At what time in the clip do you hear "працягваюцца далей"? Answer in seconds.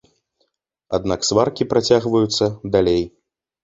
1.77-3.03